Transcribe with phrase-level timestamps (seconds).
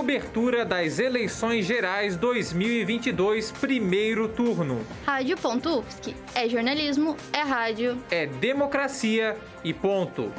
[0.00, 4.80] cobertura das eleições gerais 2022, primeiro turno.
[5.04, 10.32] Rádio.UFSC é jornalismo, é rádio, é democracia e ponto.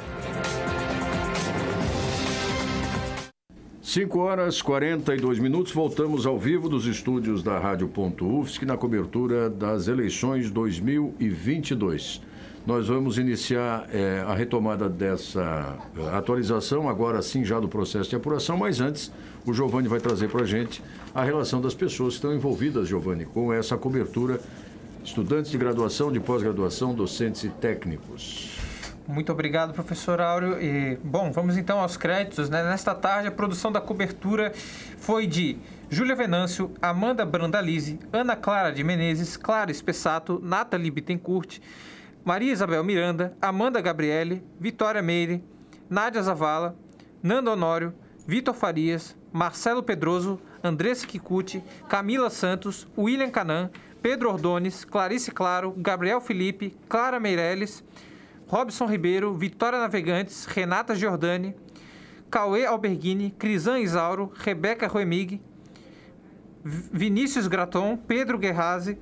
[3.80, 10.50] 5 horas 42 minutos, voltamos ao vivo dos estúdios da Rádio.UFSC na cobertura das eleições
[10.50, 12.20] 2022.
[12.64, 18.14] Nós vamos iniciar é, a retomada dessa eh, atualização, agora sim já do processo de
[18.14, 19.10] apuração, mas antes
[19.44, 20.80] o Giovanni vai trazer para a gente
[21.12, 24.40] a relação das pessoas que estão envolvidas, Giovanni, com essa cobertura,
[25.04, 28.56] estudantes de graduação, de pós-graduação, docentes e técnicos.
[29.08, 30.62] Muito obrigado, professor Áureo.
[30.62, 32.48] E, bom, vamos então aos créditos.
[32.48, 32.62] Né?
[32.62, 34.52] Nesta tarde, a produção da cobertura
[34.98, 35.58] foi de
[35.90, 41.58] Júlia Venâncio, Amanda Brandalize, Ana Clara de Menezes, Clara Espessato, Nathalie Bittencourt,
[42.24, 45.42] Maria Isabel Miranda, Amanda Gabriele, Vitória Meire,
[45.90, 46.76] Nádia Zavala,
[47.20, 47.92] Nando Honório,
[48.26, 53.70] Vitor Farias, Marcelo Pedroso, Andressa Kikuchi, Camila Santos, William Canan,
[54.00, 57.82] Pedro Ordones, Clarice Claro, Gabriel Felipe, Clara Meirelles,
[58.48, 61.56] Robson Ribeiro, Vitória Navegantes, Renata Giordani,
[62.30, 65.40] Cauê Alberghini, Crisan Isauro, Rebeca Roemig,
[66.64, 68.96] Vinícius Graton, Pedro Guerrazi,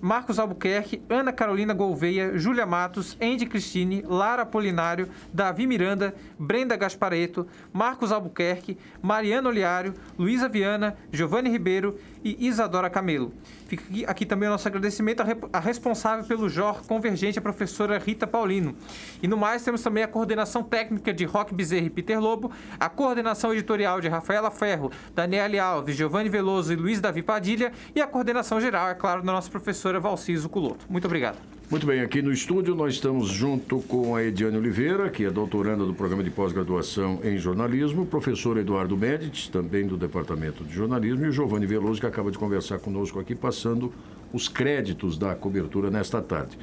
[0.00, 7.46] Marcos Albuquerque, Ana Carolina Gouveia, Júlia Matos, Andy Cristine, Lara Polinário, Davi Miranda, Brenda Gaspareto,
[7.72, 13.32] Marcos Albuquerque, Mariana Oliário, Luísa Viana, Giovanni Ribeiro e Isadora Camelo.
[13.66, 18.26] Fica aqui, aqui também o nosso agradecimento à, responsável pelo JOR Convergente, a professora Rita
[18.26, 18.74] Paulino.
[19.22, 22.88] E no mais, temos também a coordenação técnica de Roque Bezerra e Peter Lobo, a
[22.88, 28.06] coordenação editorial de Rafaela Ferro, Daniele Alves, Giovanni Veloso e Luiz Davi Padilha e a
[28.06, 30.84] coordenação geral, é claro, da nossa professora Valciso Culoto.
[30.88, 31.38] Muito obrigado.
[31.70, 35.84] Muito bem, aqui no estúdio nós estamos junto com a Ediane Oliveira, que é doutoranda
[35.84, 41.26] do programa de pós-graduação em jornalismo, o professor Eduardo Medici, também do departamento de jornalismo,
[41.26, 43.92] e o Giovanni Veloso, que acaba de conversar conosco aqui, passando
[44.32, 46.58] os créditos da cobertura nesta tarde.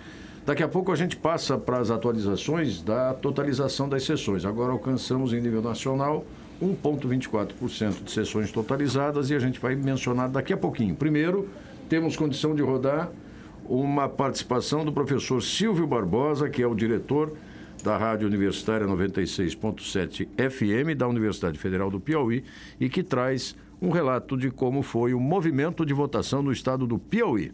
[0.45, 4.45] Daqui a pouco a gente passa para as atualizações da totalização das sessões.
[4.45, 6.23] Agora alcançamos em nível nacional
[6.61, 10.95] 1,24% de sessões totalizadas e a gente vai mencionar daqui a pouquinho.
[10.95, 11.49] Primeiro,
[11.89, 13.09] temos condição de rodar
[13.67, 17.33] uma participação do professor Silvio Barbosa, que é o diretor
[17.83, 22.43] da Rádio Universitária 96.7 FM da Universidade Federal do Piauí
[22.79, 26.97] e que traz um relato de como foi o movimento de votação no estado do
[26.97, 27.51] Piauí.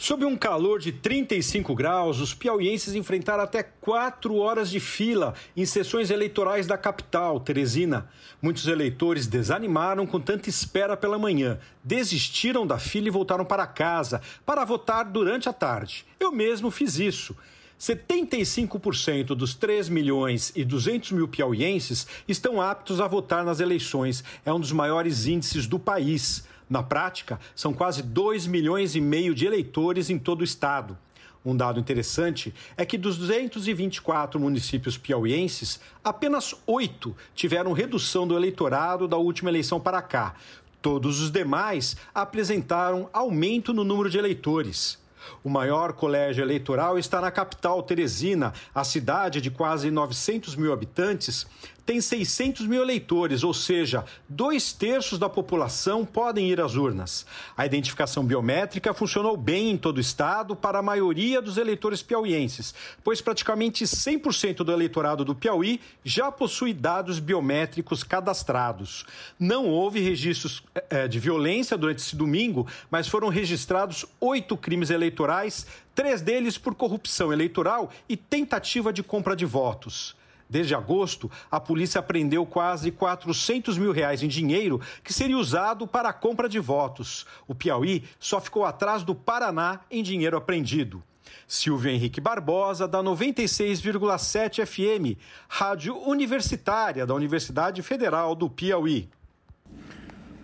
[0.00, 5.66] Sob um calor de 35 graus, os piauienses enfrentaram até quatro horas de fila em
[5.66, 8.08] sessões eleitorais da capital, Teresina.
[8.40, 14.22] Muitos eleitores desanimaram com tanta espera pela manhã, desistiram da fila e voltaram para casa
[14.46, 16.06] para votar durante a tarde.
[16.20, 17.34] Eu mesmo fiz isso.
[17.78, 24.22] 75% dos 3 milhões e 200 mil piauienses estão aptos a votar nas eleições.
[24.46, 26.44] É um dos maiores índices do país.
[26.68, 30.98] Na prática, são quase 2 milhões e meio de eleitores em todo o estado.
[31.44, 39.08] Um dado interessante é que dos 224 municípios piauienses, apenas oito tiveram redução do eleitorado
[39.08, 40.34] da última eleição para cá.
[40.82, 44.98] Todos os demais apresentaram aumento no número de eleitores.
[45.42, 51.46] O maior colégio eleitoral está na capital, Teresina, a cidade de quase 900 mil habitantes,
[51.88, 57.24] tem 600 mil eleitores, ou seja, dois terços da população podem ir às urnas.
[57.56, 62.74] A identificação biométrica funcionou bem em todo o estado para a maioria dos eleitores piauienses,
[63.02, 69.06] pois praticamente 100% do eleitorado do Piauí já possui dados biométricos cadastrados.
[69.40, 75.66] Não houve registros é, de violência durante esse domingo, mas foram registrados oito crimes eleitorais,
[75.94, 80.17] três deles por corrupção eleitoral e tentativa de compra de votos.
[80.48, 86.08] Desde agosto, a polícia apreendeu quase 400 mil reais em dinheiro que seria usado para
[86.08, 87.26] a compra de votos.
[87.46, 91.02] O Piauí só ficou atrás do Paraná em dinheiro apreendido.
[91.46, 95.18] Silvio Henrique Barbosa, da 96,7 FM,
[95.48, 99.08] rádio universitária da Universidade Federal do Piauí.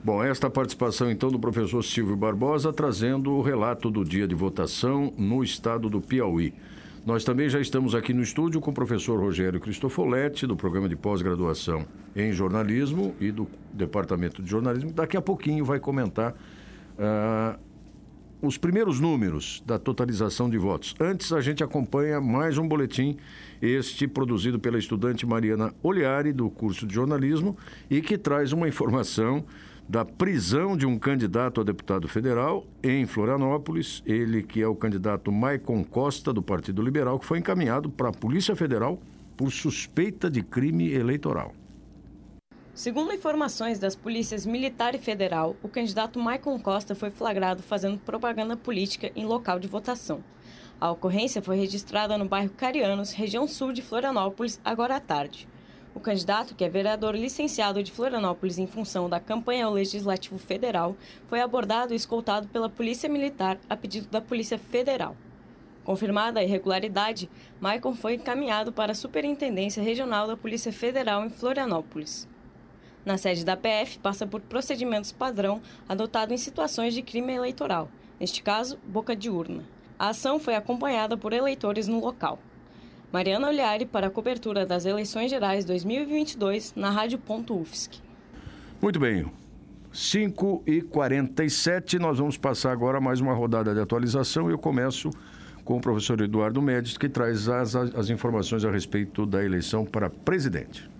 [0.02, 5.14] Bom, esta participação então do professor Silvio Barbosa trazendo o relato do dia de votação
[5.16, 6.52] no estado do Piauí.
[7.04, 10.96] Nós também já estamos aqui no estúdio com o professor Rogério Cristofoletti, do programa de
[10.96, 11.84] pós-graduação
[12.16, 14.90] em jornalismo e do departamento de jornalismo.
[14.90, 17.60] Daqui a pouquinho vai comentar uh,
[18.40, 20.94] os primeiros números da totalização de votos.
[20.98, 23.18] Antes, a gente acompanha mais um boletim,
[23.60, 27.54] este produzido pela estudante Mariana Oliari, do curso de jornalismo,
[27.90, 29.44] e que traz uma informação
[29.88, 35.30] da prisão de um candidato a deputado federal em Florianópolis, ele que é o candidato
[35.30, 38.98] Maicon Costa, do Partido Liberal, que foi encaminhado para a Polícia Federal
[39.36, 41.54] por suspeita de crime eleitoral.
[42.74, 48.56] Segundo informações das polícias militar e federal, o candidato Maicon Costa foi flagrado fazendo propaganda
[48.56, 50.24] política em local de votação.
[50.80, 55.46] A ocorrência foi registrada no bairro Carianos, região sul de Florianópolis, agora à tarde.
[55.94, 60.96] O candidato, que é vereador licenciado de Florianópolis em função da campanha ao Legislativo Federal,
[61.28, 65.16] foi abordado e escoltado pela Polícia Militar a pedido da Polícia Federal.
[65.84, 67.30] Confirmada a irregularidade,
[67.60, 72.26] Maicon foi encaminhado para a Superintendência Regional da Polícia Federal em Florianópolis.
[73.04, 77.88] Na sede da PF, passa por procedimentos padrão adotado em situações de crime eleitoral,
[78.18, 79.62] neste caso, boca de urna.
[79.96, 82.40] A ação foi acompanhada por eleitores no local.
[83.14, 88.00] Mariana Olhari para a cobertura das eleições gerais 2022 na Rádio Ponto UFSC.
[88.82, 89.24] Muito bem.
[89.92, 95.10] 5 e 47 nós vamos passar agora mais uma rodada de atualização e eu começo
[95.64, 100.10] com o professor Eduardo Médici, que traz as, as informações a respeito da eleição para
[100.10, 100.90] presidente.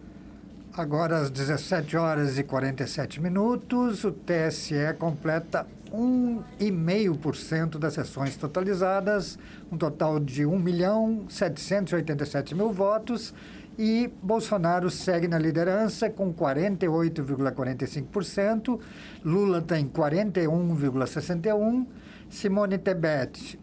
[0.72, 9.38] Agora às 17 horas e 47 minutos, o TSE completa 1,5% das sessões totalizadas,
[9.70, 13.32] um total de 1 milhão 787 mil votos,
[13.79, 18.81] e Bolsonaro segue na liderança com 48,45%,
[19.25, 21.87] Lula tem 41,61%,
[22.29, 23.61] Simone Tebet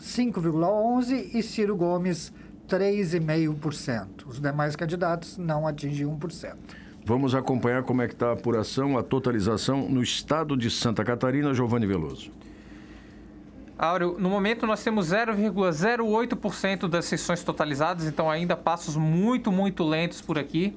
[0.00, 2.32] 5,11% e Ciro Gomes
[2.68, 4.26] 3,5%.
[4.26, 6.54] Os demais candidatos não atingem 1%.
[7.08, 11.54] Vamos acompanhar como é que está a apuração, a totalização no estado de Santa Catarina,
[11.54, 12.30] Giovanni Veloso.
[13.78, 20.20] Áureo, no momento nós temos 0,08% das sessões totalizadas, então ainda passos muito, muito lentos
[20.20, 20.76] por aqui.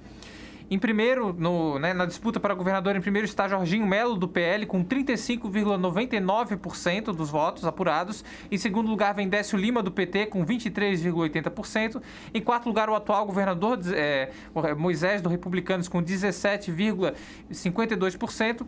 [0.72, 4.66] Em primeiro, no, né, na disputa para governador, em primeiro está Jorginho Melo, do PL,
[4.66, 8.24] com 35,99% dos votos apurados.
[8.50, 12.02] Em segundo lugar, vem Décio Lima, do PT, com 23,80%.
[12.34, 14.32] Em quarto lugar, o atual governador é,
[14.78, 18.66] Moisés, do Republicanos, com 17,52%.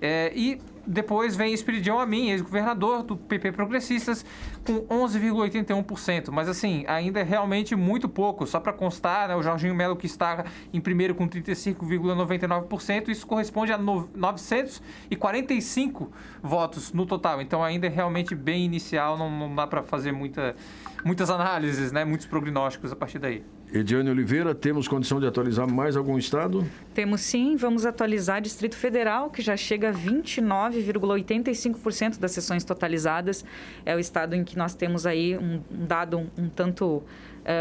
[0.00, 4.24] É, e depois vem Espiridião Amin, ex-governador do PP Progressistas,
[4.64, 6.30] com 11,81%.
[6.30, 8.46] Mas assim, ainda é realmente muito pouco.
[8.46, 13.70] Só para constar, né, o Jorginho Melo que está em primeiro com 35,99%, isso corresponde
[13.72, 16.10] a 945
[16.42, 17.42] votos no total.
[17.42, 20.56] Então ainda é realmente bem inicial, não, não dá para fazer muita,
[21.04, 23.44] muitas análises, né, muitos prognósticos a partir daí.
[23.72, 26.66] Ediane Oliveira, temos condição de atualizar mais algum estado?
[26.94, 33.44] Temos sim, vamos atualizar Distrito Federal, que já chega a 29,85% das sessões totalizadas.
[33.84, 37.04] É o estado em que nós temos aí um, dado um, um tanto uh,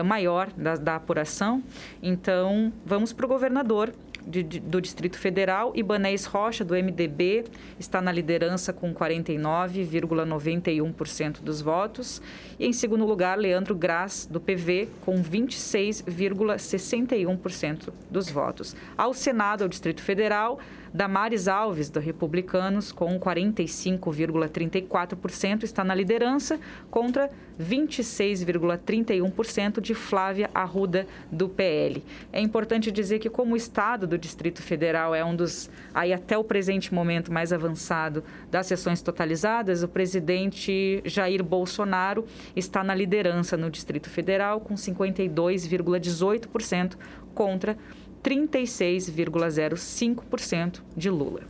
[0.06, 1.62] maior da, da apuração.
[2.02, 3.92] Então, vamos para o governador
[4.26, 5.72] de, de, do Distrito Federal.
[5.76, 7.46] Ibanez Rocha, do MDB,
[7.80, 12.22] está na liderança com 49,91% dos votos.
[12.60, 18.76] E em segundo lugar, Leandro Graz, do PV, com 26,61% dos votos.
[18.98, 20.60] Ao Senado, ao Distrito Federal,
[20.98, 26.60] Damares Alves, do Republicanos, com 45,34%, está na liderança,
[26.90, 27.30] contra
[27.62, 32.04] 26,31% de Flávia Arruda, do PL.
[32.34, 36.36] É importante dizer que, como o Estado do Distrito Federal é um dos, aí até
[36.36, 43.56] o presente momento, mais avançado das sessões totalizadas, o presidente Jair Bolsonaro está na liderança
[43.56, 46.96] no Distrito Federal, com 52,18%
[47.36, 47.78] contra
[48.24, 51.42] 36,05% de Lula.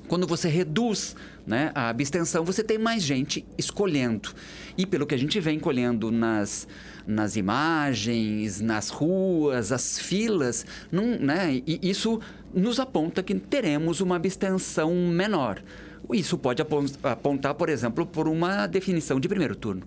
[0.07, 1.15] Quando você reduz
[1.47, 4.29] né, a abstenção, você tem mais gente escolhendo.
[4.77, 6.67] E pelo que a gente vem colhendo nas,
[7.07, 12.19] nas imagens, nas ruas, as filas, não, né, e isso
[12.53, 15.61] nos aponta que teremos uma abstenção menor.
[16.13, 19.81] Isso pode apontar, por exemplo, por uma definição de primeiro turno.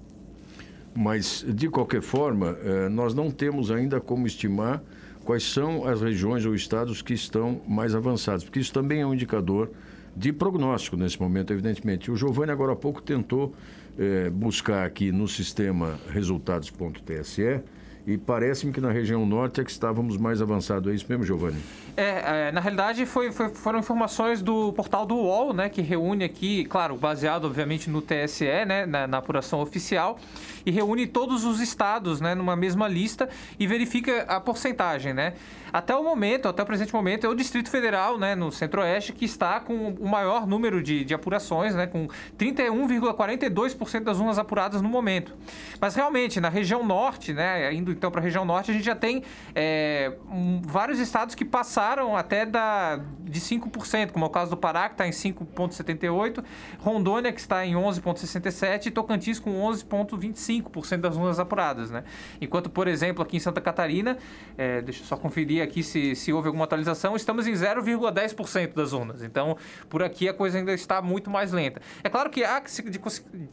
[0.94, 4.82] Mas, de qualquer forma, eh, nós não temos ainda como estimar
[5.24, 9.12] quais são as regiões ou estados que estão mais avançados, porque isso também é um
[9.12, 9.70] indicador
[10.16, 12.10] de prognóstico nesse momento, evidentemente.
[12.10, 13.54] O Giovanni, agora há pouco, tentou
[13.98, 17.62] eh, buscar aqui no sistema resultados.tse
[18.06, 20.90] e parece-me que na região norte é que estávamos mais avançados.
[20.90, 21.60] É isso mesmo, Giovanni?
[22.00, 26.24] É, é na realidade foi, foi, foram informações do portal do UOL, né, que reúne
[26.24, 30.16] aqui, claro, baseado obviamente no TSE, né, na, na apuração oficial,
[30.64, 33.28] e reúne todos os estados, né, numa mesma lista
[33.58, 35.34] e verifica a porcentagem, né.
[35.72, 39.24] Até o momento, até o presente momento, é o Distrito Federal, né, no Centro-Oeste, que
[39.24, 42.06] está com o maior número de, de apurações, né, com
[42.38, 45.34] 31,42% das urnas apuradas no momento.
[45.80, 48.94] Mas realmente, na região norte, né, indo então para a região norte, a gente já
[48.94, 54.50] tem é, um, vários estados que passaram até da, de 5%, como é o caso
[54.50, 56.44] do Pará, que está em 5,78%,
[56.78, 61.90] Rondônia, que está em 11,67% e Tocantins com 11,25% das urnas apuradas.
[61.90, 62.04] Né?
[62.40, 64.18] Enquanto, por exemplo, aqui em Santa Catarina,
[64.56, 68.92] é, deixa eu só conferir aqui se, se houve alguma atualização, estamos em 0,10% das
[68.92, 69.22] urnas.
[69.22, 69.56] Então,
[69.88, 71.80] por aqui a coisa ainda está muito mais lenta.
[72.02, 73.00] É claro que há de,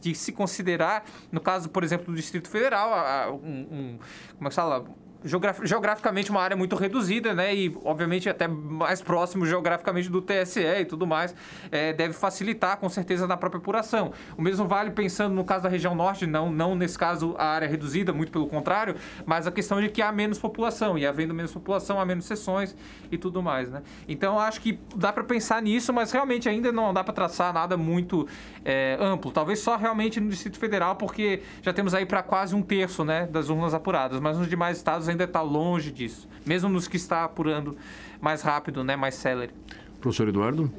[0.00, 3.98] de se considerar, no caso, por exemplo, do Distrito Federal, um, um
[4.36, 4.84] como é que se fala?
[5.24, 7.54] Geograficamente uma área muito reduzida, né?
[7.54, 11.34] E, obviamente, até mais próximo geograficamente do TSE e tudo mais,
[11.70, 14.12] é, deve facilitar, com certeza, na própria apuração.
[14.36, 17.68] O mesmo vale pensando no caso da região norte, não, não nesse caso a área
[17.68, 21.52] reduzida, muito pelo contrário, mas a questão de que há menos população, e havendo menos
[21.52, 22.76] população, há menos sessões
[23.10, 23.82] e tudo mais, né?
[24.08, 27.76] Então, acho que dá para pensar nisso, mas realmente ainda não dá para traçar nada
[27.76, 28.26] muito
[28.64, 29.30] é, amplo.
[29.30, 33.26] Talvez só realmente no Distrito Federal, porque já temos aí para quase um terço, né,
[33.26, 37.24] das urnas apuradas, mas nos demais estados ainda está longe disso, mesmo nos que está
[37.24, 37.76] apurando
[38.20, 39.52] mais rápido, né, mais célere.
[40.00, 40.70] Professor Eduardo?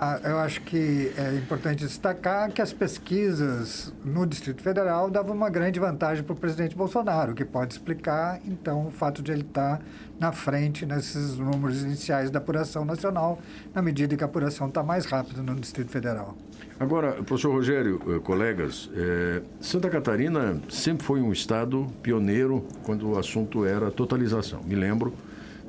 [0.00, 5.50] Ah, eu acho que é importante destacar que as pesquisas no Distrito Federal davam uma
[5.50, 9.80] grande vantagem para o presidente Bolsonaro, que pode explicar, então, o fato de ele estar
[10.18, 13.40] na frente nesses números iniciais da apuração nacional,
[13.74, 16.36] na medida que a apuração está mais rápida no Distrito Federal.
[16.78, 23.18] Agora, professor Rogério, eh, colegas, é, Santa Catarina sempre foi um estado pioneiro quando o
[23.18, 24.62] assunto era totalização.
[24.62, 25.12] Me lembro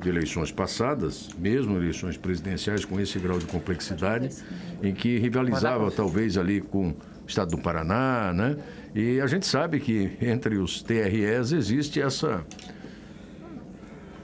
[0.02, 4.30] de eleições passadas, mesmo eleições presidenciais com esse grau de complexidade,
[4.82, 6.96] em que rivalizava talvez ali com o
[7.28, 8.58] estado do Paraná, né?
[8.96, 12.44] E a gente sabe que entre os TREs existe essa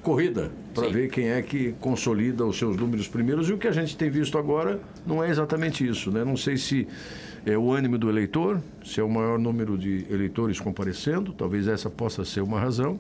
[0.01, 3.49] corrida para ver quem é que consolida os seus números primeiros.
[3.49, 6.11] E o que a gente tem visto agora não é exatamente isso.
[6.11, 6.23] Né?
[6.23, 6.87] Não sei se
[7.45, 11.89] é o ânimo do eleitor, se é o maior número de eleitores comparecendo, talvez essa
[11.89, 12.99] possa ser uma razão.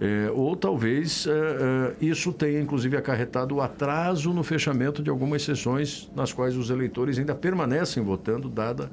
[0.00, 5.42] É, ou talvez é, é, isso tenha, inclusive, acarretado o atraso no fechamento de algumas
[5.42, 8.90] sessões nas quais os eleitores ainda permanecem votando, dada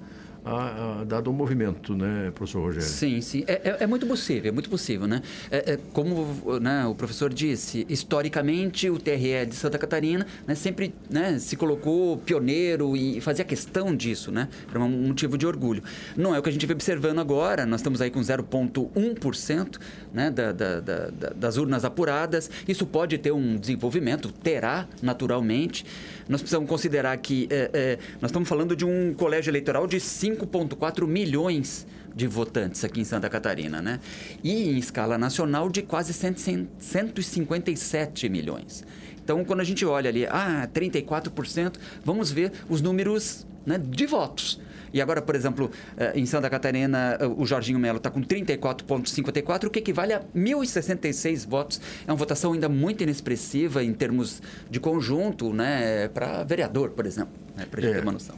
[0.48, 2.88] a, a, dado o movimento, né, professor Rogério?
[2.88, 3.44] Sim, sim.
[3.48, 5.22] É, é, é muito possível, é muito possível, né?
[5.52, 10.94] É, é, como né, o professor disse, historicamente o TRE de Santa Catarina né, sempre
[11.10, 14.48] né, se colocou pioneiro e fazia questão disso, né?
[14.70, 15.84] Era um motivo de orgulho.
[16.16, 19.80] Não é o que a gente vem observando agora, nós estamos aí com 0,1%
[20.14, 22.50] né, da, da, da, das urnas apuradas.
[22.68, 25.86] Isso pode ter um desenvolvimento, terá naturalmente.
[26.28, 30.00] Nós precisamos considerar que é, é, nós estamos falando de um colégio eleitoral de
[30.38, 34.00] 5,4 milhões de votantes aqui em Santa Catarina, né?
[34.44, 38.86] E em escala nacional de quase 157 milhões.
[39.24, 44.60] Então, quando a gente olha ali, ah, 34%, vamos ver os números né, de votos.
[44.94, 49.68] E agora, por exemplo, eh, em Santa Catarina, eh, o Jorginho Melo está com 34,54,
[49.68, 51.82] o que equivale a 1.066 votos.
[52.08, 57.34] É uma votação ainda muito inexpressiva em termos de conjunto, né, para vereador, por exemplo,
[57.56, 57.96] né, para a gente é.
[57.96, 58.38] ter uma noção.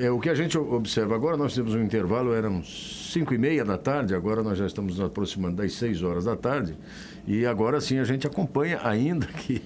[0.00, 3.62] É, o que a gente observa agora, nós temos um intervalo, eram 5 e meia
[3.62, 6.74] da tarde, agora nós já estamos nos aproximando das 6 horas da tarde,
[7.26, 9.60] e agora sim a gente acompanha, ainda que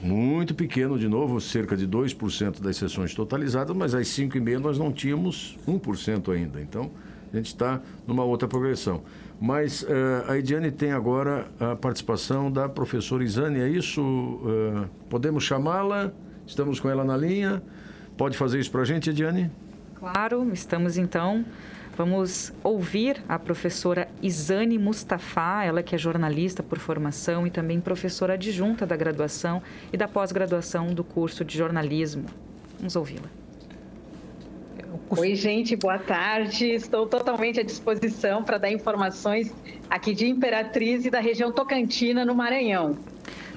[0.00, 4.58] muito pequeno de novo, cerca de 2% das sessões totalizadas, mas às 5 e meia
[4.58, 6.58] nós não tínhamos 1% ainda.
[6.58, 6.90] Então,
[7.30, 9.02] a gente está numa outra progressão.
[9.38, 9.86] Mas uh,
[10.26, 14.00] a Ediane tem agora a participação da professora Isane, é isso?
[14.00, 16.12] Uh, podemos chamá-la?
[16.46, 17.62] Estamos com ela na linha.
[18.16, 19.50] Pode fazer isso para a gente, Ediane?
[20.12, 21.44] Claro, estamos então
[21.96, 28.34] Vamos ouvir a professora Isane Mustafa, ela que é jornalista por formação e também professora
[28.34, 32.26] adjunta da graduação e da pós-graduação do curso de jornalismo.
[32.76, 33.30] Vamos ouvi-la.
[35.08, 36.66] Oi, gente, boa tarde.
[36.66, 39.50] Estou totalmente à disposição para dar informações
[39.88, 42.98] aqui de Imperatriz e da região Tocantina, no Maranhão.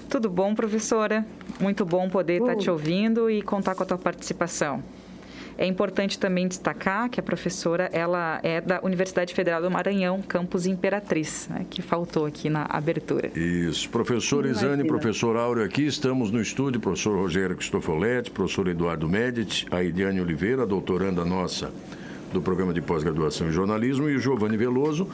[0.10, 1.26] Tudo bom, professora?
[1.60, 2.58] Muito bom poder estar uh.
[2.58, 4.82] te ouvindo e contar com a tua participação.
[5.62, 10.66] É importante também destacar que a professora ela é da Universidade Federal do Maranhão, campus
[10.66, 13.30] Imperatriz, né, que faltou aqui na abertura.
[13.38, 13.90] Isso.
[13.90, 19.84] Professor Isane, professor Áureo aqui, estamos no estúdio, professor Rogério Cristofoletti, professor Eduardo Medici, a
[19.84, 21.74] Idiane Oliveira, doutoranda nossa
[22.32, 25.10] do programa de pós-graduação em jornalismo, e o Giovanni Veloso,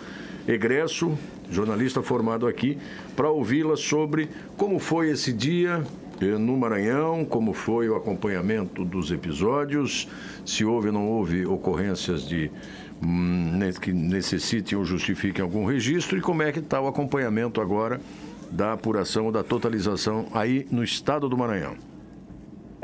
[0.48, 1.18] egresso,
[1.50, 2.78] jornalista formado aqui,
[3.16, 5.84] para ouvi-la sobre como foi esse dia
[6.22, 10.08] no Maranhão, como foi o acompanhamento dos episódios,
[10.46, 12.50] se houve ou não houve ocorrências de
[13.04, 18.00] hum, que necessitem ou justifiquem algum registro e como é que está o acompanhamento agora
[18.50, 21.76] da apuração ou da totalização aí no estado do Maranhão.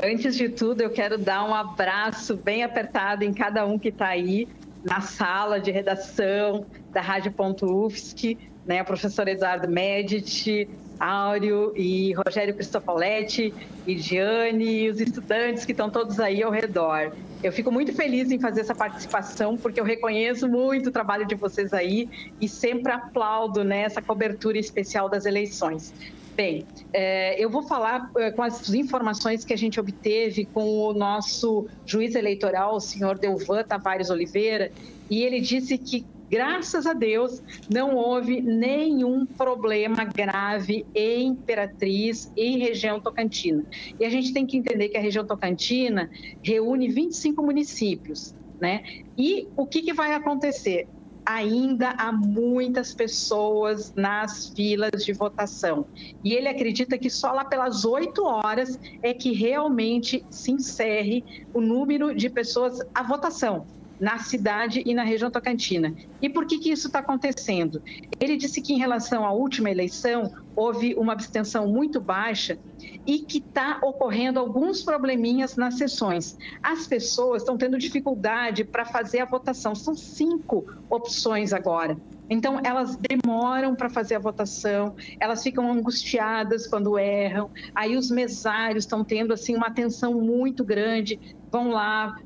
[0.02, 4.08] Antes de tudo, eu quero dar um abraço bem apertado em cada um que está
[4.08, 4.48] aí
[4.84, 8.36] na sala de redação da Rádio.UFSC,
[8.66, 13.52] né, o professor Eduardo Medici, Áureo e Rogério Cristofoletti
[13.86, 17.12] e Gianni e os estudantes que estão todos aí ao redor.
[17.42, 21.34] Eu fico muito feliz em fazer essa participação porque eu reconheço muito o trabalho de
[21.34, 22.08] vocês aí
[22.40, 25.92] e sempre aplaudo né, cobertura especial das eleições.
[26.34, 30.94] Bem, é, eu vou falar é, com as informações que a gente obteve com o
[30.94, 34.72] nosso juiz eleitoral, o senhor Delvan Tavares Oliveira,
[35.10, 42.58] e ele disse que graças a Deus, não houve nenhum problema grave em Imperatriz, em
[42.58, 43.62] região Tocantina.
[44.00, 46.10] E a gente tem que entender que a região Tocantina
[46.42, 48.82] reúne 25 municípios, né?
[49.18, 50.88] E o que, que vai acontecer?
[51.24, 55.86] ainda há muitas pessoas nas filas de votação.
[56.24, 61.24] E ele acredita que só lá pelas 8 horas é que realmente se encerre
[61.54, 63.68] o número de pessoas à votação
[64.02, 65.94] na cidade e na região tocantina.
[66.20, 67.80] E por que, que isso está acontecendo?
[68.18, 72.58] Ele disse que, em relação à última eleição, houve uma abstenção muito baixa
[73.06, 76.36] e que está ocorrendo alguns probleminhas nas sessões.
[76.60, 79.72] As pessoas estão tendo dificuldade para fazer a votação.
[79.72, 81.96] São cinco opções agora.
[82.28, 87.50] Então, elas demoram para fazer a votação, elas ficam angustiadas quando erram.
[87.72, 91.20] Aí, os mesários estão tendo assim uma atenção muito grande,
[91.52, 92.16] vão lá,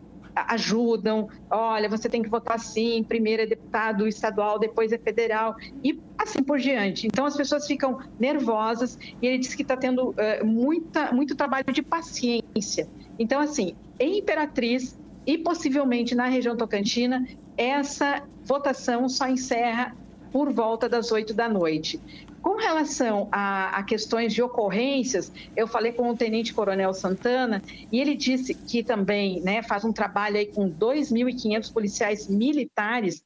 [0.49, 1.29] ajudam.
[1.51, 6.43] Olha, você tem que votar assim, primeiro é deputado estadual, depois é federal e assim
[6.43, 7.07] por diante.
[7.07, 11.73] Então as pessoas ficam nervosas e ele disse que está tendo uh, muita, muito trabalho
[11.73, 12.89] de paciência.
[13.19, 19.97] Então assim, em Imperatriz e possivelmente na região Tocantina, essa votação só encerra
[20.31, 22.01] por volta das oito da noite.
[22.47, 28.01] Com relação a, a, questões de ocorrências, eu falei com o Tenente Coronel Santana e
[28.01, 33.25] ele disse que também né, faz um trabalho aí com 2.500 policiais militares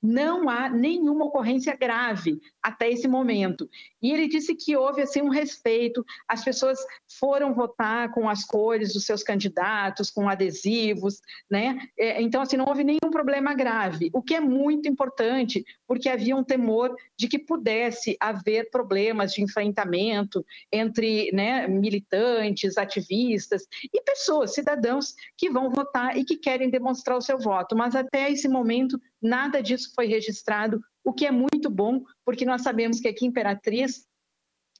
[0.00, 3.68] não há nenhuma ocorrência grave até esse momento.
[4.02, 6.78] E ele disse que houve assim um respeito, as pessoas
[7.18, 11.78] foram votar com as cores dos seus candidatos, com adesivos, né?
[11.98, 16.36] É, então assim não houve nenhum problema grave, o que é muito importante, porque havia
[16.36, 24.54] um temor de que pudesse haver problemas de enfrentamento entre, né, militantes, ativistas e pessoas,
[24.54, 29.00] cidadãos que vão votar e que querem demonstrar o seu voto, mas até esse momento
[29.20, 33.28] nada disso foi registrado, o que é muito bom, porque nós sabemos que aqui em
[33.28, 34.06] Imperatriz,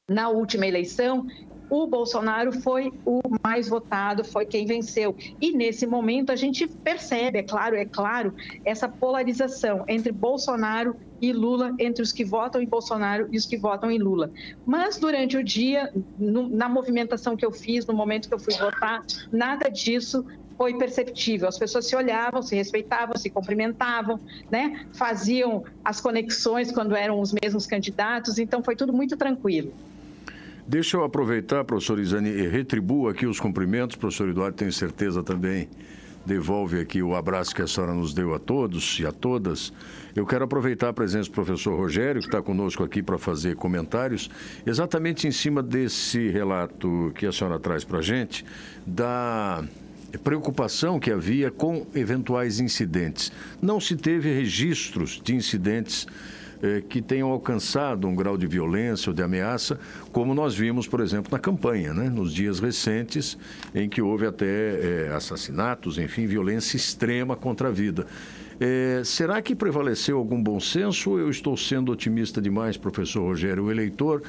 [0.09, 1.27] na última eleição,
[1.69, 5.16] o Bolsonaro foi o mais votado, foi quem venceu.
[5.40, 11.33] E nesse momento a gente percebe, é claro, é claro, essa polarização entre Bolsonaro e
[11.33, 14.31] Lula, entre os que votam em Bolsonaro e os que votam em Lula.
[14.64, 18.55] Mas durante o dia, no, na movimentação que eu fiz, no momento que eu fui
[18.55, 20.25] votar, nada disso
[20.61, 21.49] foi perceptível.
[21.49, 24.20] As pessoas se olhavam, se respeitavam, se cumprimentavam,
[24.51, 24.85] né?
[24.92, 29.73] faziam as conexões quando eram os mesmos candidatos, então foi tudo muito tranquilo.
[30.68, 33.96] Deixa eu aproveitar, professor Isani, e retribuo aqui os cumprimentos.
[33.96, 35.66] Professor Eduardo, tenho certeza também
[36.27, 39.73] devolve aqui o abraço que a senhora nos deu a todos e a todas.
[40.14, 44.29] Eu quero aproveitar a presença do professor Rogério, que está conosco aqui para fazer comentários,
[44.66, 48.44] exatamente em cima desse relato que a senhora traz para a gente,
[48.87, 49.64] da
[50.18, 53.33] preocupação que havia com eventuais incidentes.
[53.61, 56.07] Não se teve registros de incidentes
[56.62, 59.81] eh, que tenham alcançado um grau de violência ou de ameaça,
[60.12, 62.11] como nós vimos, por exemplo, na campanha, né?
[62.11, 63.38] nos dias recentes,
[63.75, 68.07] em que houve até eh, assassinatos, enfim, violência extrema contra a vida.
[68.61, 73.64] Eh, será que prevaleceu algum bom senso ou eu estou sendo otimista demais, professor Rogério?
[73.64, 74.23] O eleitor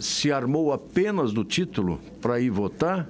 [0.00, 3.08] se armou apenas do título para ir votar?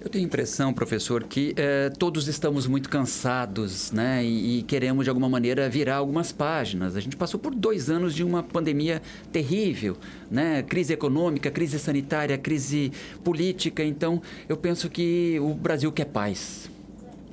[0.00, 4.24] Eu tenho a impressão, professor, que eh, todos estamos muito cansados, né?
[4.24, 6.94] E, e, queremos, de alguma maneira, virar algumas páginas.
[6.94, 9.96] A gente passou por dois anos de uma pandemia terrível,
[10.30, 10.62] né?
[10.62, 12.92] Crise econômica, crise sanitária, crise
[13.24, 13.82] política.
[13.82, 16.70] Então, eu penso que o Brasil quer paz.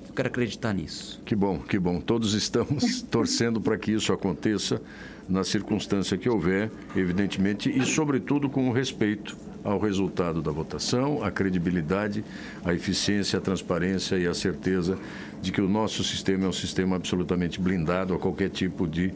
[0.08, 1.22] Eu quero acreditar nisso.
[1.24, 2.02] Que bom, que bom.
[2.02, 4.82] Todos estamos torcendo para que isso aconteça
[5.28, 12.24] na circunstância que houver, evidentemente, e, sobretudo, com respeito ao resultado da votação, a credibilidade,
[12.64, 14.98] a eficiência, a transparência e a certeza
[15.42, 19.12] de que o nosso sistema é um sistema absolutamente blindado a qualquer tipo de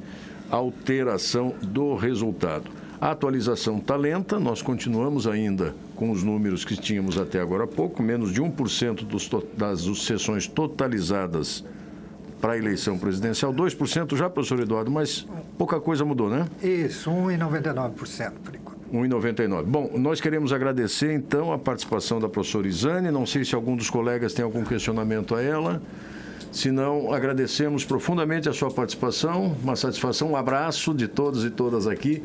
[0.49, 2.71] alteração do resultado.
[2.99, 7.67] A atualização está lenta, nós continuamos ainda com os números que tínhamos até agora há
[7.67, 11.63] pouco, menos de 1% dos, das sessões totalizadas
[12.41, 16.45] para a eleição presidencial, 2% já, professor Eduardo, mas pouca coisa mudou, né?
[16.63, 18.79] Isso, 1,99% por enquanto.
[18.93, 19.63] 1,99.
[19.63, 23.11] Bom, nós queremos agradecer então a participação da professora Isane.
[23.11, 25.81] Não sei se algum dos colegas tem algum questionamento a ela.
[26.51, 29.55] Se não, agradecemos profundamente a sua participação.
[29.61, 32.23] Uma satisfação, um abraço de todos e todas aqui.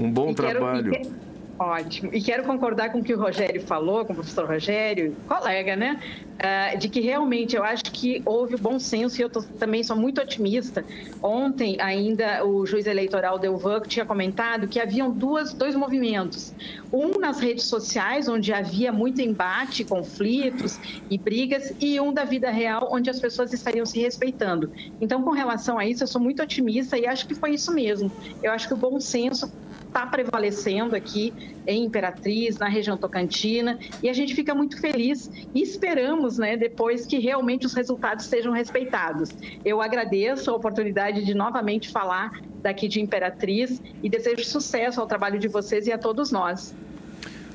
[0.00, 0.92] Um bom e trabalho.
[0.92, 1.10] Quero,
[1.58, 2.10] Ótimo.
[2.14, 6.00] E quero concordar com o que o Rogério falou, com o professor Rogério, colega, né?
[6.38, 9.96] Uh, de que realmente eu acho que houve bom senso e eu tô, também sou
[9.96, 10.84] muito otimista.
[11.20, 16.54] Ontem, ainda, o juiz eleitoral Delvan tinha comentado que haviam duas, dois movimentos.
[16.92, 20.78] Um nas redes sociais, onde havia muito embate, conflitos
[21.10, 24.70] e brigas, e um da vida real, onde as pessoas estariam se respeitando.
[25.00, 28.12] Então, com relação a isso, eu sou muito otimista e acho que foi isso mesmo.
[28.40, 29.52] Eu acho que o bom senso
[29.88, 31.34] está prevalecendo aqui
[31.66, 37.06] em Imperatriz, na região tocantina, e a gente fica muito feliz e esperamos, né, depois
[37.06, 39.30] que realmente os resultados sejam respeitados.
[39.64, 45.38] Eu agradeço a oportunidade de novamente falar daqui de Imperatriz e desejo sucesso ao trabalho
[45.38, 46.74] de vocês e a todos nós.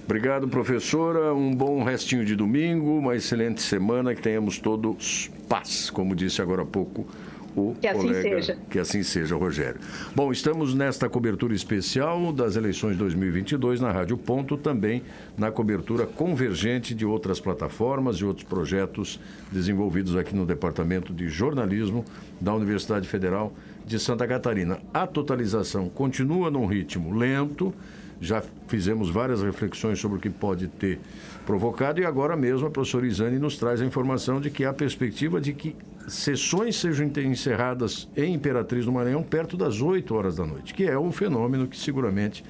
[0.06, 1.34] Obrigado, professora.
[1.34, 6.63] Um bom restinho de domingo, uma excelente semana, que tenhamos todos paz, como disse agora
[6.63, 7.08] há pouco
[7.56, 8.22] o que assim colega.
[8.22, 8.58] Seja.
[8.70, 9.80] Que assim seja, Rogério.
[10.16, 15.04] Bom, estamos nesta cobertura especial das eleições 2022 na Rádio Ponto, também
[15.38, 19.20] na cobertura convergente de outras plataformas e outros projetos
[19.52, 22.04] desenvolvidos aqui no Departamento de Jornalismo
[22.39, 23.54] da Universidade Federal
[23.86, 24.80] de Santa Catarina.
[24.94, 27.74] A totalização continua num ritmo lento,
[28.22, 31.00] já fizemos várias reflexões sobre o que pode ter
[31.46, 35.42] provocado e agora mesmo a professora Isane nos traz a informação de que há perspectiva
[35.42, 35.76] de que
[36.08, 40.98] sessões sejam encerradas em Imperatriz do Maranhão perto das 8 horas da noite, que é
[40.98, 42.44] um fenômeno que seguramente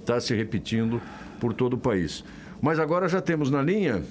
[0.00, 1.00] está se repetindo
[1.40, 2.24] por todo o país.
[2.60, 4.02] Mas agora já temos na linha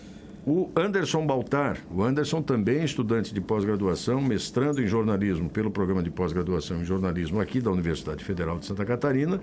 [0.45, 1.77] o Anderson Baltar.
[1.89, 6.85] O Anderson também é estudante de pós-graduação, mestrando em jornalismo pelo programa de pós-graduação em
[6.85, 9.41] jornalismo aqui da Universidade Federal de Santa Catarina,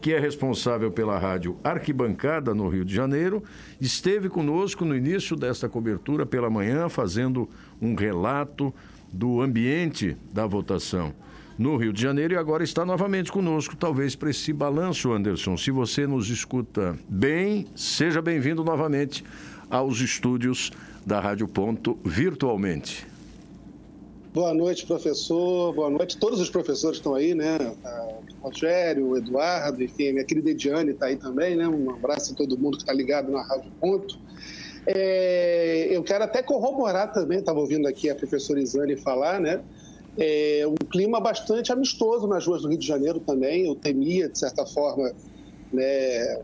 [0.00, 3.42] que é responsável pela rádio Arquibancada no Rio de Janeiro,
[3.80, 7.48] esteve conosco no início desta cobertura pela manhã, fazendo
[7.80, 8.74] um relato
[9.12, 11.14] do ambiente da votação
[11.58, 15.56] no Rio de Janeiro e agora está novamente conosco, talvez para esse balanço, Anderson.
[15.56, 19.24] Se você nos escuta bem, seja bem-vindo novamente
[19.70, 20.72] aos estúdios
[21.06, 23.13] da Rádio Ponto virtualmente.
[24.34, 25.72] Boa noite, professor.
[25.72, 26.16] Boa noite.
[26.16, 27.56] Todos os professores estão aí, né?
[28.42, 31.68] O Rogério, o Eduardo, enfim, minha querida Ediane está aí também, né?
[31.68, 34.18] Um abraço a todo mundo que está ligado na Rádio Ponto.
[34.88, 39.62] É, eu quero até corroborar também, estava ouvindo aqui a professora Isane falar, né?
[40.18, 43.66] É, um clima bastante amistoso nas ruas do Rio de Janeiro também.
[43.66, 45.12] Eu temia, de certa forma,
[45.72, 46.42] né,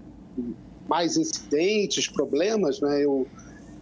[0.88, 3.04] mais incidentes, problemas, né?
[3.04, 3.26] Eu,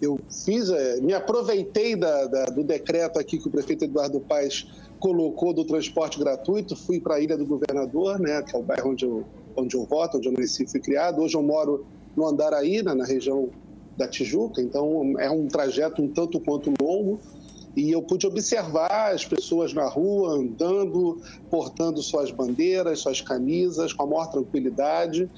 [0.00, 4.66] eu fiz, é, me aproveitei da, da, do decreto aqui que o prefeito Eduardo Paes
[4.98, 8.90] colocou do transporte gratuito, fui para a Ilha do Governador, né, que é o bairro
[8.90, 9.24] onde eu,
[9.56, 11.20] onde eu voto, onde eu nasci e fui criado.
[11.20, 13.48] Hoje eu moro no Andaraí, na região
[13.96, 17.18] da Tijuca, então é um trajeto um tanto quanto longo.
[17.76, 24.02] E eu pude observar as pessoas na rua andando, portando suas bandeiras, suas camisas, com
[24.02, 25.30] a maior tranquilidade.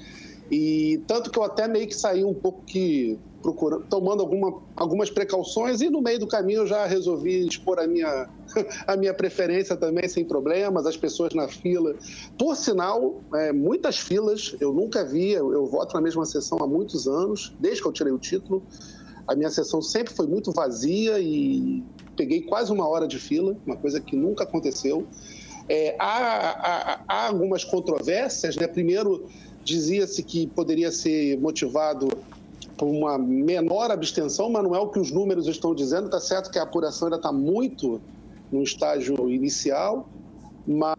[0.49, 3.19] E tanto que eu até meio que saí um pouco que
[3.89, 8.29] tomando alguma, algumas precauções e no meio do caminho eu já resolvi expor a minha,
[8.87, 11.95] a minha preferência também sem problemas, as pessoas na fila.
[12.37, 16.67] Por sinal, é, muitas filas, eu nunca vi, eu, eu voto na mesma sessão há
[16.67, 18.63] muitos anos, desde que eu tirei o título.
[19.27, 21.83] A minha sessão sempre foi muito vazia e
[22.15, 25.07] peguei quase uma hora de fila, uma coisa que nunca aconteceu.
[25.69, 28.67] É, há, há, há algumas controvérsias, né?
[28.67, 29.27] Primeiro,
[29.63, 32.09] dizia-se que poderia ser motivado
[32.87, 36.05] uma menor abstenção, mas não é o que os números estão dizendo.
[36.05, 38.01] Está certo que a apuração ainda está muito
[38.51, 40.07] no estágio inicial,
[40.67, 40.95] mas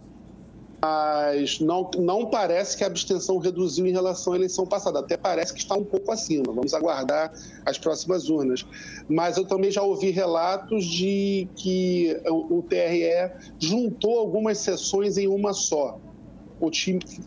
[0.85, 4.99] mas não, não parece que a abstenção reduziu em relação à eleição passada.
[4.99, 6.53] Até parece que está um pouco acima.
[6.53, 7.33] Vamos aguardar
[7.65, 8.67] as próximas urnas.
[9.09, 15.53] Mas eu também já ouvi relatos de que o TRE juntou algumas sessões em uma
[15.53, 16.01] só,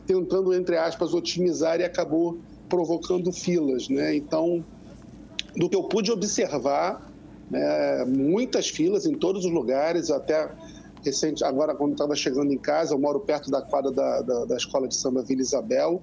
[0.05, 2.37] tentando, entre aspas, otimizar e acabou
[2.75, 3.87] provocando filas.
[3.87, 4.15] Né?
[4.15, 4.63] Então,
[5.55, 7.09] do que eu pude observar,
[7.49, 10.51] né, muitas filas em todos os lugares, até
[11.03, 14.57] recente, agora quando estava chegando em casa, eu moro perto da quadra da, da, da,
[14.57, 16.01] escola de samba Vila Isabel,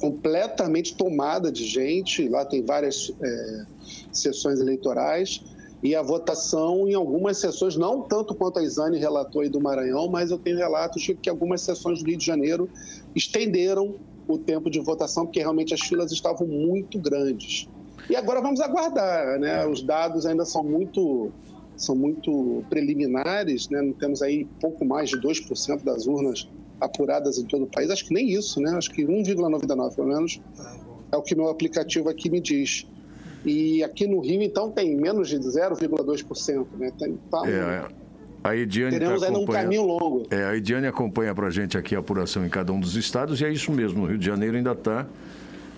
[0.00, 3.64] completamente tomada de gente, lá tem várias é,
[4.10, 5.42] sessões eleitorais,
[5.82, 10.08] e a votação em algumas sessões, não tanto quanto a Isane relatou aí do Maranhão,
[10.08, 12.68] mas eu tenho relatos de que algumas sessões do Rio de Janeiro
[13.14, 13.94] estenderam
[14.26, 17.68] o tempo de votação, porque realmente as filas estavam muito grandes.
[18.08, 19.66] E agora vamos aguardar, né?
[19.66, 21.32] Os dados ainda são muito
[21.76, 23.80] são muito preliminares, né?
[23.80, 26.46] Não temos aí pouco mais de 2% das urnas
[26.78, 27.90] apuradas em todo o país.
[27.90, 28.72] Acho que nem isso, né?
[28.72, 30.40] Acho que 1,99 pelo menos
[31.10, 32.86] é o que meu aplicativo aqui me diz.
[33.44, 36.92] E aqui no Rio, então, tem menos de 0,2%, né?
[36.98, 37.88] Tem, tá é,
[38.42, 40.26] a Ediane Teremos ainda um caminho longo.
[40.30, 43.40] É, a Ediane acompanha para a gente aqui a apuração em cada um dos estados
[43.40, 44.02] e é isso mesmo.
[44.02, 45.06] No Rio de Janeiro ainda está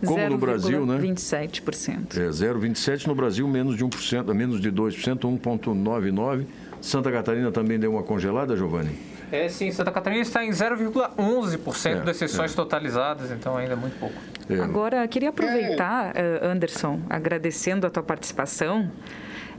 [0.05, 0.99] como 0, no Brasil, né?
[0.99, 2.17] 27%.
[2.17, 6.45] É, 0,27% no Brasil, menos de 1%, menos de 2%, 1,99%.
[6.81, 8.99] Santa Catarina também deu uma congelada, Giovanni?
[9.31, 12.57] É, sim, Santa Catarina está em 0,11% é, das sessões é.
[12.57, 14.15] totalizadas, então ainda é muito pouco.
[14.51, 14.61] É.
[14.61, 18.91] Agora, queria aproveitar, eh, Anderson, agradecendo a tua participação,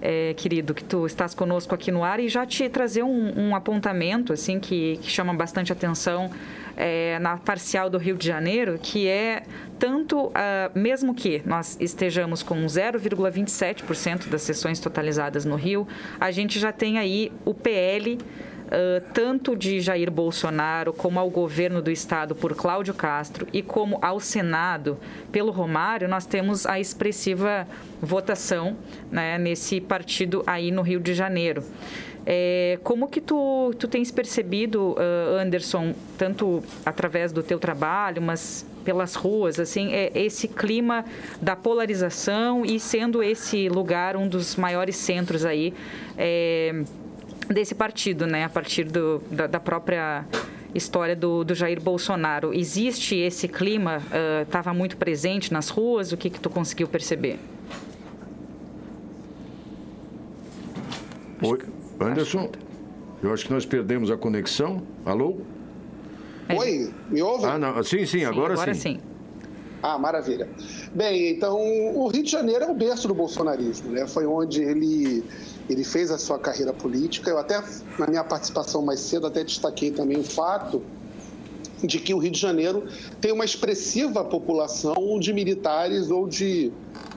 [0.06, 3.56] é, querido, que tu estás conosco aqui no ar e já te trazer um, um
[3.56, 6.30] apontamento assim que, que, chama bastante atenção
[6.76, 9.44] é, na parcial do Rio de Janeiro, que é
[9.80, 10.32] tanto, uh,
[10.76, 15.88] mesmo que nós estejamos com 0,27% das sessões totalizadas no Rio,
[16.20, 18.18] a gente já tem aí o PL
[18.74, 24.00] Uh, tanto de Jair Bolsonaro como ao governo do estado por Cláudio Castro e como
[24.02, 24.98] ao Senado
[25.32, 27.68] pelo Romário, nós temos a expressiva
[28.02, 28.76] votação
[29.12, 31.64] né, nesse partido aí no Rio de Janeiro.
[32.26, 38.66] É, como que tu, tu tens percebido, uh, Anderson, tanto através do teu trabalho, mas
[38.84, 41.06] pelas ruas, assim, é esse clima
[41.42, 45.74] da polarização e sendo esse lugar um dos maiores centros aí
[46.18, 46.84] é,
[47.50, 48.44] desse partido, né?
[48.44, 50.26] A partir do, da, da própria
[50.74, 52.54] história do, do, Jair Bolsonaro.
[52.54, 54.02] Existe esse clima?
[54.44, 56.12] Estava uh, muito presente nas ruas?
[56.12, 57.40] O que, que tu conseguiu perceber?
[61.42, 61.60] Oi.
[62.00, 62.50] Anderson,
[63.22, 64.82] eu acho que nós perdemos a conexão.
[65.06, 65.38] Alô?
[66.50, 66.56] É.
[66.56, 67.46] Oi, me ouve?
[67.46, 67.84] Ah, não.
[67.84, 68.96] Sim, sim, sim agora, agora sim.
[68.96, 69.00] sim.
[69.82, 70.48] Ah, maravilha.
[70.94, 74.08] Bem, então o Rio de Janeiro é o berço do bolsonarismo, né?
[74.08, 75.24] Foi onde ele,
[75.70, 77.30] ele fez a sua carreira política.
[77.30, 77.62] Eu até,
[77.98, 80.82] na minha participação mais cedo, até destaquei também o fato
[81.84, 82.86] de que o Rio de Janeiro
[83.20, 86.72] tem uma expressiva população de militares ou de,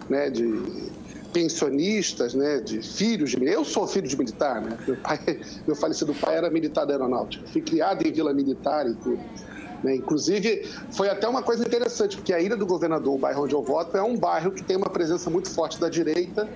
[0.08, 0.90] né, de
[1.32, 4.76] pensionistas, né, de filhos de Eu sou filho de militar, né?
[4.86, 5.20] Meu pai,
[5.66, 7.46] meu falecido pai era militar da aeronáutica.
[7.48, 9.20] Fui criado em vila militar e tudo.
[9.84, 9.96] Né?
[9.96, 13.62] Inclusive, foi até uma coisa interessante, porque a Ilha do Governador, o bairro onde eu
[13.62, 16.48] voto, é um bairro que tem uma presença muito forte da direita,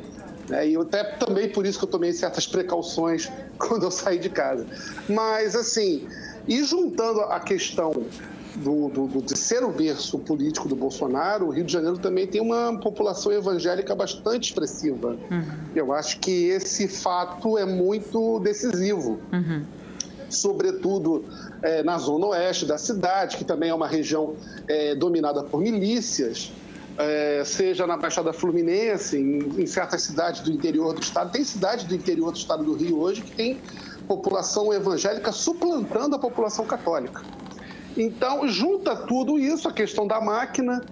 [0.51, 0.69] né?
[0.69, 4.67] e até também por isso que eu tomei certas precauções quando eu saí de casa.
[5.09, 6.07] Mas, assim,
[6.47, 7.93] e juntando a questão
[8.57, 12.27] do, do, do, de ser o berço político do Bolsonaro, o Rio de Janeiro também
[12.27, 15.17] tem uma população evangélica bastante expressiva.
[15.31, 15.45] Uhum.
[15.75, 19.21] Eu acho que esse fato é muito decisivo.
[19.33, 19.65] Uhum.
[20.29, 21.25] Sobretudo
[21.63, 24.35] é, na zona oeste da cidade, que também é uma região
[24.69, 26.53] é, dominada por milícias,
[27.01, 31.33] é, seja na Baixada Fluminense, em, em certas cidades do interior do estado.
[31.33, 33.61] Tem cidades do interior do estado do Rio hoje que tem
[34.07, 37.23] população evangélica suplantando a população católica.
[37.97, 40.83] Então, junta tudo isso, a questão da máquina,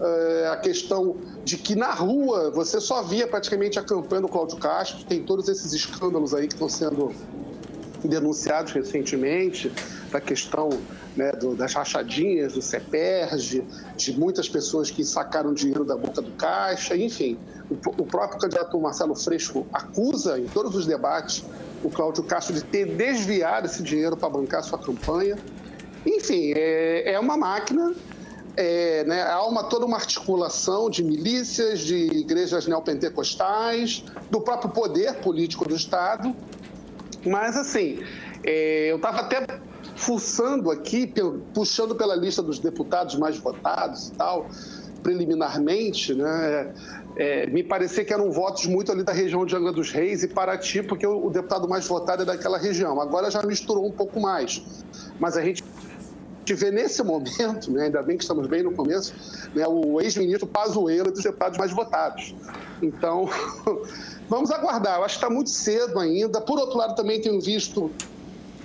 [0.00, 4.56] eh, a questão de que na rua você só via praticamente a campanha do Cláudio
[4.56, 7.12] Castro, tem todos esses escândalos aí que estão sendo
[8.04, 9.70] denunciados recentemente,
[10.10, 10.70] da questão
[11.16, 13.64] né, do, das rachadinhas, do CEPERG,
[13.96, 17.38] de muitas pessoas que sacaram dinheiro da boca do caixa, enfim.
[17.70, 21.44] O, o próprio candidato Marcelo Freixo acusa em todos os debates
[21.82, 25.38] o Cláudio Castro de ter desviado esse dinheiro para bancar sua campanha.
[26.04, 27.94] Enfim, é, é uma máquina,
[28.56, 35.14] é, né, há uma, toda uma articulação de milícias, de igrejas neopentecostais, do próprio poder
[35.16, 36.34] político do Estado.
[37.24, 38.02] Mas, assim,
[38.44, 39.46] é, eu estava até
[40.00, 41.12] fuçando aqui,
[41.52, 44.48] puxando pela lista dos deputados mais votados e tal,
[45.02, 46.72] preliminarmente, né?
[47.16, 50.28] É, me parecia que eram votos muito ali da região de Angra dos Reis e
[50.28, 52.98] Paraty, porque o, o deputado mais votado é daquela região.
[53.00, 54.62] Agora já misturou um pouco mais.
[55.18, 55.62] Mas a gente
[56.40, 59.14] gente vê nesse momento, né, ainda bem que estamos bem no começo,
[59.54, 62.34] né, o ex-ministro Pazuello dos deputados mais votados.
[62.82, 63.28] Então,
[64.28, 64.98] vamos aguardar.
[64.98, 66.40] Eu acho que está muito cedo ainda.
[66.40, 67.90] Por outro lado, também tenho visto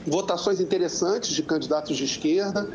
[0.06, 2.70] votações interessantes de candidatos de esquerda.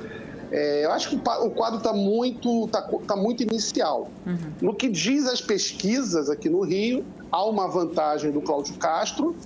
[0.50, 4.10] É, eu acho que o quadro está muito, tá, tá, muito inicial.
[4.26, 4.52] Uhum.
[4.60, 9.36] No que diz as pesquisas aqui no Rio, há uma vantagem do Cláudio Castro.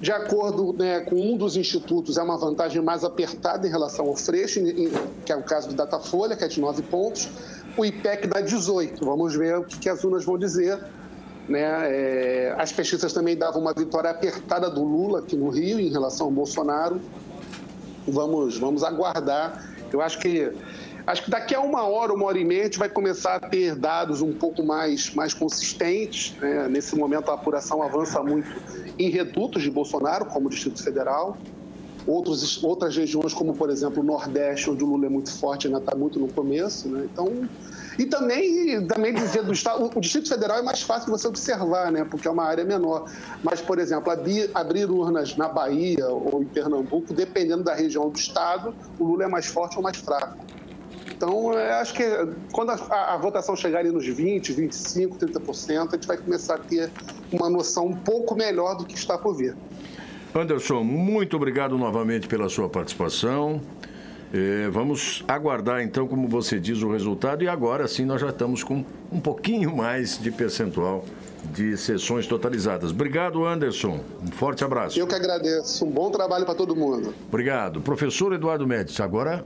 [0.00, 4.14] De acordo né, com um dos institutos, é uma vantagem mais apertada em relação ao
[4.14, 4.60] Freixo,
[5.24, 7.28] que é o caso do Datafolha, que é de 9 pontos.
[7.76, 9.04] O IPEC dá 18.
[9.04, 10.78] Vamos ver o que, que as urnas vão dizer.
[11.48, 11.60] Né?
[11.60, 16.26] É, as pesquisas também davam uma vitória apertada do Lula aqui no Rio em relação
[16.26, 17.00] ao Bolsonaro.
[18.06, 20.52] Vamos, vamos aguardar eu acho que
[21.06, 23.40] acho que daqui a uma hora, uma hora e meia, a gente vai começar a
[23.40, 26.36] ter dados um pouco mais, mais consistentes.
[26.38, 26.68] Né?
[26.68, 28.48] Nesse momento, a apuração avança muito
[28.98, 31.36] em redutos de Bolsonaro, como o Distrito Federal.
[32.06, 35.78] Outros, outras regiões, como, por exemplo, o Nordeste, onde o Lula é muito forte, ainda
[35.78, 36.88] está muito no começo.
[36.88, 37.08] Né?
[37.10, 37.48] Então,
[37.98, 41.90] e também, também dizer do Estado, o Distrito Federal é mais fácil de você observar,
[41.90, 42.06] né?
[42.08, 43.10] porque é uma área menor.
[43.42, 48.72] Mas, por exemplo, abrir, urnas na Bahia ou em Pernambuco, dependendo da região do Estado,
[49.00, 50.38] o Lula é mais forte ou mais fraco.
[51.10, 52.04] Então, acho que
[52.52, 56.54] quando a, a, a, votação chegar ali nos 20, 25, 30%, a gente vai começar
[56.54, 56.88] a ter
[57.32, 59.56] uma noção um pouco melhor do que está por vir.
[60.32, 63.60] Anderson, muito obrigado novamente pela sua participação.
[64.32, 68.62] É, vamos aguardar então, como você diz, o resultado e agora sim nós já estamos
[68.62, 71.04] com um pouquinho mais de percentual
[71.54, 72.90] de sessões totalizadas.
[72.90, 74.00] Obrigado, Anderson.
[74.22, 74.98] Um forte abraço.
[74.98, 75.84] Eu que agradeço.
[75.84, 77.14] Um bom trabalho para todo mundo.
[77.28, 77.80] Obrigado.
[77.80, 79.44] Professor Eduardo Médici, agora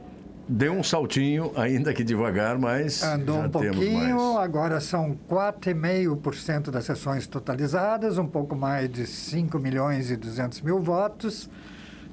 [0.49, 6.85] deu um saltinho, ainda que devagar, mas Andou já um pouquinho, agora são 4,5% das
[6.85, 11.49] sessões totalizadas, um pouco mais de 5 milhões e 200 mil votos.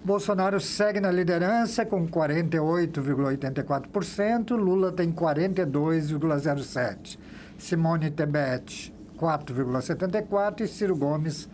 [0.03, 7.19] Bolsonaro segue na liderança com 48,84%, Lula tem 42,07%,
[7.57, 11.49] Simone Tebet 4,74% e Ciro Gomes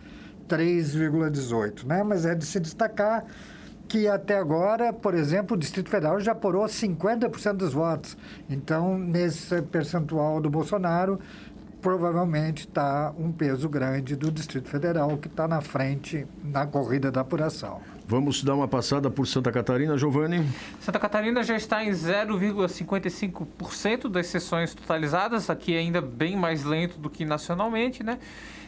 [0.48, 1.84] 3,18%.
[1.84, 2.04] Né?
[2.04, 3.24] Mas é de se destacar
[3.88, 8.16] que até agora, por exemplo, o Distrito Federal já apurou 50% dos votos.
[8.48, 11.20] Então, nesse percentual do Bolsonaro,
[11.80, 17.20] provavelmente está um peso grande do Distrito Federal que está na frente na corrida da
[17.20, 17.80] apuração.
[18.08, 20.46] Vamos dar uma passada por Santa Catarina, Giovanni.
[20.78, 27.10] Santa Catarina já está em 0,55% das sessões totalizadas, aqui ainda bem mais lento do
[27.10, 28.20] que nacionalmente, né?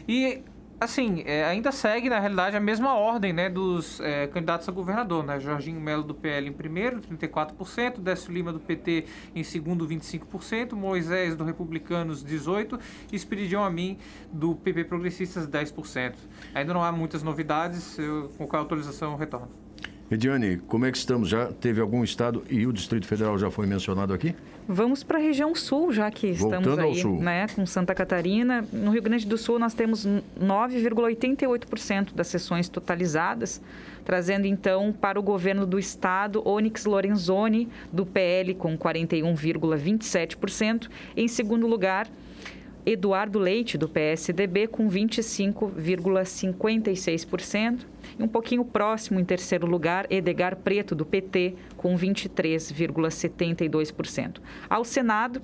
[0.05, 0.41] E
[0.79, 5.23] assim, é, ainda segue, na realidade, a mesma ordem né, dos é, candidatos a governador.
[5.23, 5.39] Né?
[5.39, 11.35] Jorginho Melo do PL em primeiro, 34%, Décio Lima do PT em segundo, 25%, Moisés
[11.35, 12.79] do Republicanos, 18%,
[13.11, 13.97] e Espiridião Amin
[14.31, 16.15] do PP Progressistas, 10%.
[16.53, 19.68] Ainda não há muitas novidades, eu, com qual atualização eu retorno.
[20.11, 21.29] Ediane, como é que estamos?
[21.29, 24.33] Já teve algum estado e o Distrito Federal já foi mencionado aqui?
[24.67, 27.19] Vamos para a região sul, já que estamos Voltando aí, ao sul.
[27.19, 28.65] né, com Santa Catarina.
[28.73, 30.07] No Rio Grande do Sul nós temos
[30.39, 33.61] 9,88% das sessões totalizadas,
[34.03, 41.67] trazendo então para o governo do estado Onyx Lorenzoni do PL com 41,27%, em segundo
[41.67, 42.07] lugar
[42.85, 47.85] Eduardo Leite, do PSDB, com 25,56%.
[48.17, 54.41] E um pouquinho próximo, em terceiro lugar, Edgar Preto, do PT, com 23,72%.
[54.69, 55.41] Ao Senado,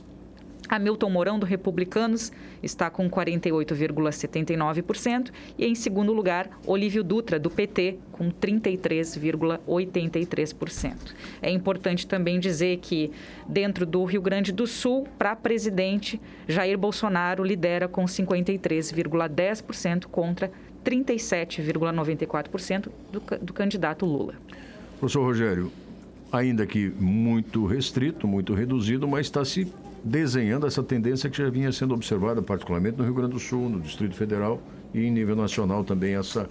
[0.70, 5.32] Hamilton Mourão, do Republicanos, está com 48,79%.
[5.58, 10.96] E em segundo lugar, Olívio Dutra, do PT, com 33,83%.
[11.42, 13.12] É importante também dizer que,
[13.48, 20.52] dentro do Rio Grande do Sul, para presidente, Jair Bolsonaro lidera com 53,10% contra
[20.84, 24.36] 37,94% do, do candidato Lula.
[25.00, 25.72] Professor Rogério,
[26.32, 29.68] ainda que muito restrito, muito reduzido, mas está se
[30.06, 33.82] desenhando essa tendência que já vinha sendo observada, particularmente no Rio Grande do Sul, no
[33.82, 34.62] Distrito Federal
[34.94, 36.48] e em nível nacional também essa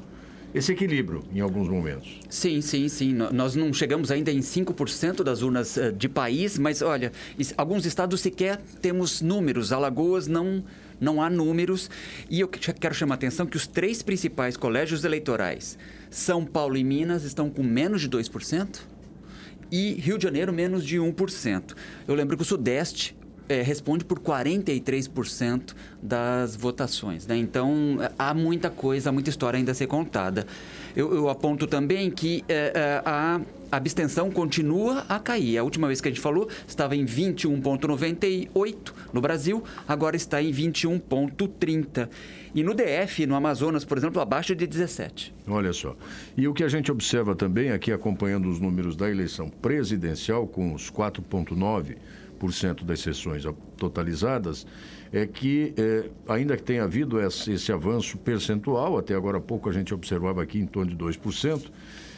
[0.52, 2.20] esse equilíbrio em alguns momentos.
[2.30, 3.12] Sim, sim, sim.
[3.12, 7.10] Nós não chegamos ainda em 5% das urnas eh, de país, mas olha,
[7.56, 9.72] alguns estados sequer temos números.
[9.72, 10.62] Alagoas não,
[11.00, 11.90] não há números.
[12.31, 15.76] E eu quero chamar a atenção que os três principais colégios eleitorais,
[16.08, 18.79] São Paulo e Minas, estão com menos de 2%.
[19.72, 21.74] E Rio de Janeiro, menos de 1%.
[22.06, 23.16] Eu lembro que o Sudeste
[23.48, 27.26] é, responde por 43% das votações.
[27.26, 27.36] Né?
[27.36, 30.46] Então, há muita coisa, muita história ainda a ser contada.
[30.94, 33.40] Eu, eu aponto também que é, é a
[33.76, 35.58] abstenção continua a cair.
[35.58, 38.76] A última vez que a gente falou estava em 21,98
[39.12, 42.08] no Brasil, agora está em 21,30.
[42.54, 45.34] E no DF, no Amazonas, por exemplo, abaixo de 17.
[45.48, 45.96] Olha só.
[46.36, 50.72] E o que a gente observa também aqui, acompanhando os números da eleição presidencial, com
[50.72, 51.96] os 4,9%
[52.84, 53.44] das sessões
[53.76, 54.66] totalizadas,
[55.12, 59.68] é que, é, ainda que tenha havido esse, esse avanço percentual, até agora há pouco
[59.68, 61.70] a gente observava aqui em torno de 2%,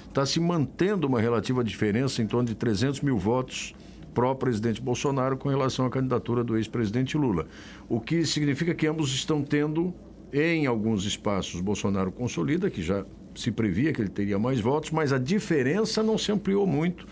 [0.09, 3.75] está se mantendo uma relativa diferença em torno de 300 mil votos
[4.15, 7.47] pró-presidente Bolsonaro com relação à candidatura do ex-presidente Lula.
[7.87, 9.93] O que significa que ambos estão tendo
[10.33, 13.05] em alguns espaços, Bolsonaro consolida, que já
[13.35, 17.07] se previa que ele teria mais votos, mas a diferença não se ampliou muito.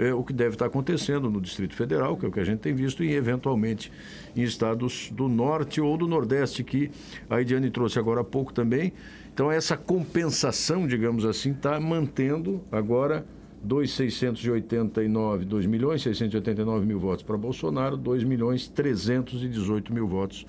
[0.00, 2.60] É, o que deve estar acontecendo no Distrito Federal, que é o que a gente
[2.60, 3.92] tem visto, e eventualmente
[4.34, 6.90] em estados do Norte ou do Nordeste, que
[7.28, 8.94] a Ediane trouxe agora há pouco também.
[9.30, 13.26] Então, essa compensação, digamos assim, está mantendo agora
[13.62, 20.46] 2,689, 2 milhões 689 mil votos para Bolsonaro, 2 milhões 318 mil votos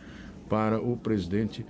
[0.47, 1.65] para o presidente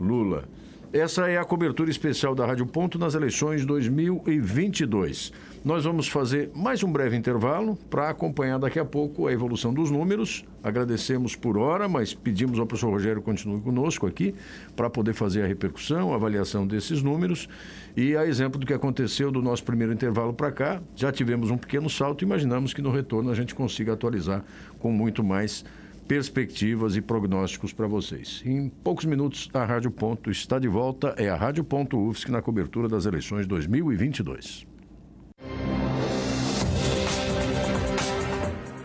[0.00, 0.44] Lula.
[0.90, 5.34] Essa é a cobertura especial da Rádio Ponto nas eleições 2022.
[5.62, 9.90] Nós vamos fazer mais um breve intervalo para acompanhar daqui a pouco a evolução dos
[9.90, 10.46] números.
[10.62, 14.34] Agradecemos por hora, mas pedimos ao professor Rogério continue conosco aqui
[14.74, 17.50] para poder fazer a repercussão, a avaliação desses números.
[17.94, 21.58] E a exemplo do que aconteceu do nosso primeiro intervalo para cá, já tivemos um
[21.58, 24.42] pequeno salto e imaginamos que no retorno a gente consiga atualizar
[24.78, 25.66] com muito mais
[26.08, 28.42] perspectivas e prognósticos para vocês.
[28.44, 31.14] Em poucos minutos, a Rádio Ponto está de volta.
[31.18, 34.66] É a Rádio Ponto UFSC na cobertura das eleições 2022.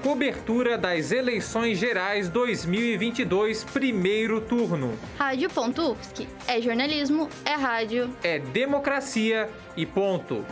[0.04, 4.92] Cobertura das eleições gerais 2022, primeiro turno.
[5.18, 6.28] Rádio Ponto UFSC.
[6.46, 8.10] É jornalismo, é rádio.
[8.22, 10.46] É democracia e ponto.